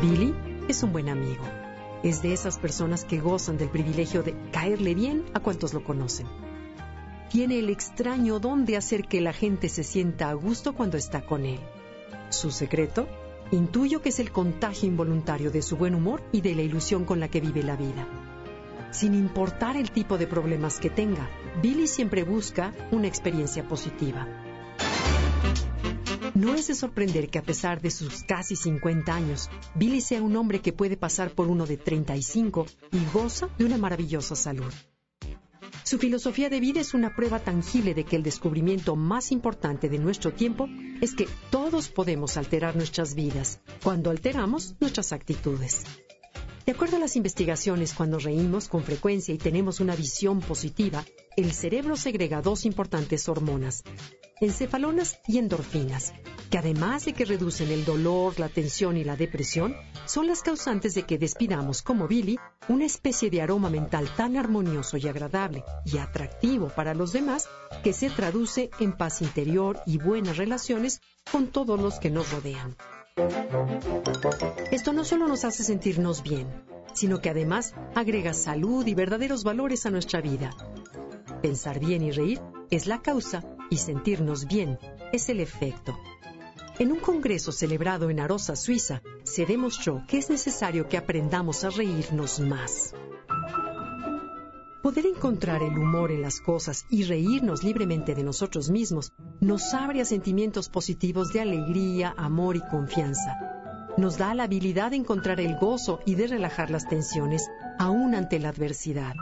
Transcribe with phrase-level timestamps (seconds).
[0.00, 0.34] Billy
[0.68, 1.44] es un buen amigo.
[2.02, 6.26] Es de esas personas que gozan del privilegio de caerle bien a cuantos lo conocen.
[7.30, 11.24] Tiene el extraño don de hacer que la gente se sienta a gusto cuando está
[11.24, 11.60] con él.
[12.30, 13.06] Su secreto,
[13.52, 17.20] intuyo que es el contagio involuntario de su buen humor y de la ilusión con
[17.20, 18.06] la que vive la vida.
[18.90, 21.28] Sin importar el tipo de problemas que tenga,
[21.62, 24.26] Billy siempre busca una experiencia positiva.
[26.34, 30.34] No es de sorprender que a pesar de sus casi 50 años, Billy sea un
[30.34, 34.72] hombre que puede pasar por uno de 35 y goza de una maravillosa salud.
[35.84, 40.00] Su filosofía de vida es una prueba tangible de que el descubrimiento más importante de
[40.00, 40.68] nuestro tiempo
[41.00, 45.84] es que todos podemos alterar nuestras vidas cuando alteramos nuestras actitudes.
[46.66, 51.04] De acuerdo a las investigaciones, cuando reímos con frecuencia y tenemos una visión positiva,
[51.36, 53.84] el cerebro segrega dos importantes hormonas,
[54.40, 56.12] encefalonas y endorfinas,
[56.50, 59.74] que además de que reducen el dolor, la tensión y la depresión,
[60.06, 64.96] son las causantes de que despidamos como Billy una especie de aroma mental tan armonioso
[64.96, 67.48] y agradable y atractivo para los demás
[67.82, 72.76] que se traduce en paz interior y buenas relaciones con todos los que nos rodean.
[74.70, 76.48] Esto no solo nos hace sentirnos bien,
[76.94, 80.50] sino que además agrega salud y verdaderos valores a nuestra vida.
[81.42, 82.40] Pensar bien y reír
[82.70, 83.44] es la causa
[83.74, 84.78] y sentirnos bien
[85.12, 85.98] es el efecto.
[86.78, 91.70] En un congreso celebrado en Arosa, Suiza, se demostró que es necesario que aprendamos a
[91.70, 92.94] reírnos más.
[94.80, 100.00] Poder encontrar el humor en las cosas y reírnos libremente de nosotros mismos nos abre
[100.00, 103.38] a sentimientos positivos de alegría, amor y confianza.
[103.96, 107.48] Nos da la habilidad de encontrar el gozo y de relajar las tensiones
[107.80, 109.14] aún ante la adversidad.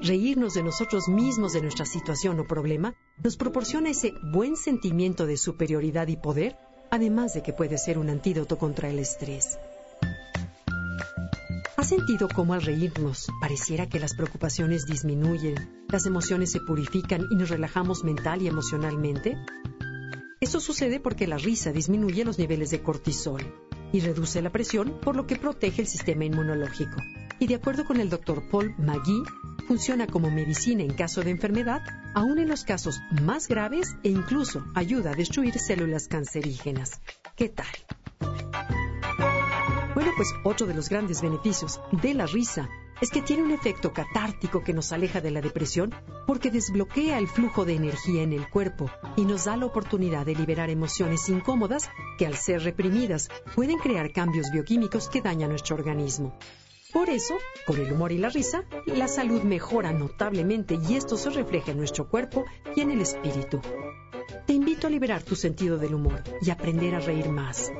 [0.00, 5.36] Reírnos de nosotros mismos de nuestra situación o problema nos proporciona ese buen sentimiento de
[5.36, 6.56] superioridad y poder,
[6.90, 9.58] además de que puede ser un antídoto contra el estrés.
[11.76, 17.36] ¿Has sentido cómo al reírnos pareciera que las preocupaciones disminuyen, las emociones se purifican y
[17.36, 19.36] nos relajamos mental y emocionalmente?
[20.40, 23.42] Eso sucede porque la risa disminuye los niveles de cortisol
[23.92, 26.96] y reduce la presión, por lo que protege el sistema inmunológico.
[27.38, 29.22] Y de acuerdo con el doctor Paul Magui,
[29.68, 31.82] funciona como medicina en caso de enfermedad,
[32.14, 37.02] aún en los casos más graves e incluso ayuda a destruir células cancerígenas.
[37.36, 37.66] ¿Qué tal?
[39.94, 42.66] Bueno, pues otro de los grandes beneficios de la risa
[43.02, 45.94] es que tiene un efecto catártico que nos aleja de la depresión
[46.26, 50.34] porque desbloquea el flujo de energía en el cuerpo y nos da la oportunidad de
[50.34, 56.38] liberar emociones incómodas que al ser reprimidas pueden crear cambios bioquímicos que dañan nuestro organismo.
[56.92, 61.28] Por eso, con el humor y la risa, la salud mejora notablemente y esto se
[61.30, 63.60] refleja en nuestro cuerpo y en el espíritu.
[64.46, 67.70] Te invito a liberar tu sentido del humor y aprender a reír más.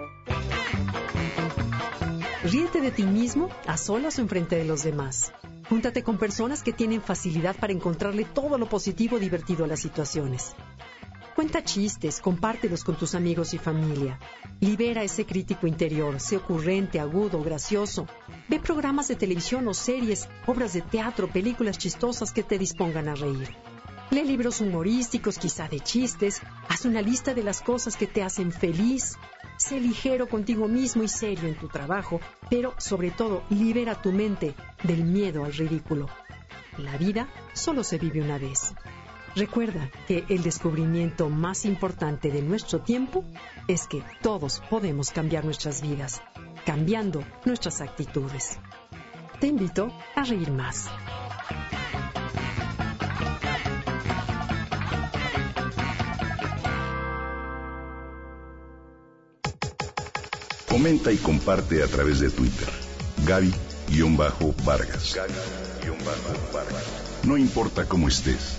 [2.45, 5.33] Ríete de ti mismo a solas o enfrente de los demás.
[5.69, 10.55] Júntate con personas que tienen facilidad para encontrarle todo lo positivo divertido a las situaciones.
[11.39, 14.19] Cuenta chistes, compártelos con tus amigos y familia.
[14.59, 18.09] Libera ese crítico interior, sé ocurrente, agudo, gracioso.
[18.49, 23.15] Ve programas de televisión o series, obras de teatro, películas chistosas que te dispongan a
[23.15, 23.55] reír.
[24.11, 26.43] Lee libros humorísticos, quizá de chistes.
[26.69, 29.17] Haz una lista de las cosas que te hacen feliz.
[29.59, 32.19] Sé ligero contigo mismo y serio en tu trabajo,
[32.51, 36.09] pero sobre todo libera tu mente del miedo al ridículo.
[36.79, 38.75] La vida solo se vive una vez.
[39.39, 43.25] Recuerda que el descubrimiento más importante de nuestro tiempo
[43.69, 46.21] es que todos podemos cambiar nuestras vidas,
[46.67, 48.59] cambiando nuestras actitudes.
[49.39, 50.89] Te invito a reír más.
[60.69, 62.69] Comenta y comparte a través de Twitter.
[63.25, 65.17] Gaby-Vargas.
[67.23, 68.59] No importa cómo estés,